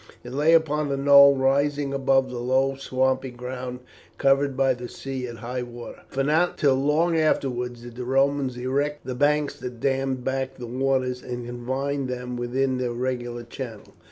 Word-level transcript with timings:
It 0.23 0.33
lay 0.33 0.53
upon 0.53 0.91
a 0.91 0.97
knoll 0.97 1.35
rising 1.35 1.93
above 1.93 2.31
the 2.31 2.39
low 2.39 2.75
swampy 2.75 3.29
ground 3.29 3.81
covered 4.17 4.57
by 4.57 4.73
the 4.73 4.89
sea 4.89 5.27
at 5.27 5.35
high 5.37 5.61
water, 5.61 6.01
for 6.07 6.23
not 6.23 6.57
till 6.57 6.73
long 6.73 7.15
afterwards 7.15 7.83
did 7.83 7.97
the 7.97 8.03
Romans 8.03 8.57
erect 8.57 9.05
the 9.05 9.13
banks 9.13 9.53
that 9.59 9.79
dammed 9.79 10.23
back 10.23 10.55
the 10.55 10.65
waters 10.65 11.21
and 11.21 11.45
confined 11.45 12.07
them 12.07 12.35
within 12.35 12.79
their 12.79 12.93
regular 12.93 13.43
channel. 13.43 13.93